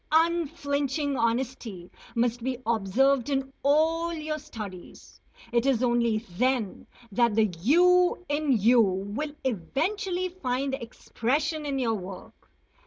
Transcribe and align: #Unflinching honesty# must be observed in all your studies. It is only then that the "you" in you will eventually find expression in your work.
#Unflinching 0.11 1.15
honesty# 1.15 1.91
must 2.15 2.41
be 2.43 2.57
observed 2.65 3.29
in 3.29 3.53
all 3.61 4.11
your 4.11 4.39
studies. 4.39 5.21
It 5.51 5.67
is 5.67 5.83
only 5.83 6.17
then 6.27 6.87
that 7.11 7.35
the 7.35 7.53
"you" 7.61 8.25
in 8.27 8.57
you 8.57 8.81
will 8.81 9.35
eventually 9.43 10.29
find 10.29 10.73
expression 10.73 11.67
in 11.67 11.77
your 11.77 11.93
work. 11.93 12.49